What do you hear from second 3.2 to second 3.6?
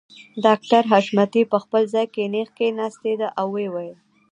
او